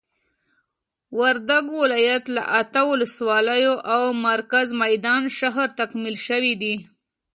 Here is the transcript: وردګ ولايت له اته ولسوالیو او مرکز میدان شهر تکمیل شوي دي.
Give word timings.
وردګ 1.19 1.65
ولايت 1.81 2.23
له 2.35 2.43
اته 2.61 2.81
ولسوالیو 2.91 3.73
او 3.93 4.03
مرکز 4.27 4.67
میدان 4.83 5.23
شهر 5.39 5.67
تکمیل 5.79 6.15
شوي 6.27 6.53
دي. 6.61 6.75